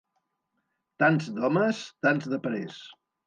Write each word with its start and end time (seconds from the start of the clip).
Tants 1.03 1.27
d'homes, 1.35 1.83
tants 2.07 2.27
de 2.35 2.41
parers. 2.47 2.81